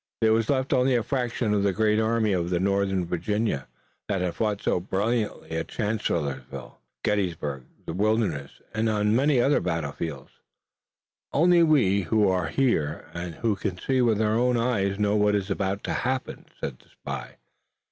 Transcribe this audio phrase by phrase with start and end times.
[0.19, 3.67] There was left only a fraction of the great Army of Northern Virginia
[4.09, 10.29] that had fought so brilliantly at Chancellorsville, Gettysburg, the Wilderness and on many another battlefield.
[11.31, 15.35] "Only we who are here and who can see with our own eyes know what
[15.35, 17.35] is about to happen," said the spy.